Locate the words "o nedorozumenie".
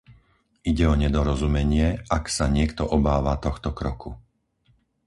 0.91-1.87